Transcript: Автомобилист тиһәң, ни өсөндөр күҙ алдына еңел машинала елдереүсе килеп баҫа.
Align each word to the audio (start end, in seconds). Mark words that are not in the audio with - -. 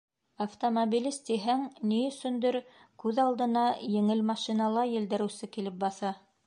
Автомобилист 0.43 1.23
тиһәң, 1.27 1.61
ни 1.91 1.99
өсөндөр 2.13 2.59
күҙ 3.05 3.23
алдына 3.27 3.69
еңел 4.01 4.27
машинала 4.33 4.89
елдереүсе 4.97 5.55
килеп 5.59 5.81
баҫа. 5.87 6.19